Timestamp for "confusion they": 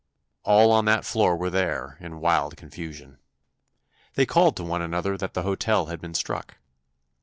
2.57-4.25